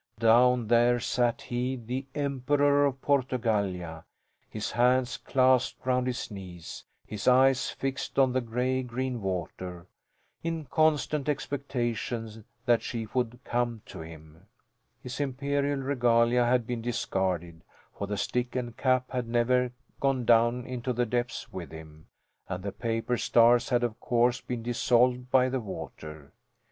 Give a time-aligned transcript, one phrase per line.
[0.17, 4.03] Down there sat he, the Emperor of Portugallia,
[4.49, 9.85] his hands clasped round his knees, his eyes fixed on the gray green water
[10.41, 14.47] in constant expectation that she would come to him.
[15.03, 17.61] His imperial regalia had been discarded,
[17.95, 22.07] for the stick and cap had never gone down into the depths with him,
[22.49, 26.33] and the paper stars had of course been dissolved by the water.